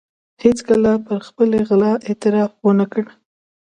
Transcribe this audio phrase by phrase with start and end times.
[0.43, 3.05] هېڅکله پر خپلې غلا اعتراف و نه کړ.